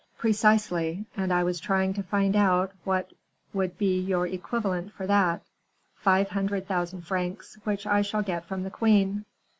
[0.17, 3.13] "Precisely; and I was trying to find out what
[3.53, 5.43] would be your equivalent for that."
[5.93, 9.25] "Five hundred thousand francs, which I shall get from the queen."